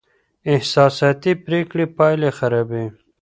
احساساتي 0.53 1.31
پرېکړې 1.45 1.85
پایلې 1.97 2.29
خرابوي. 2.37 2.85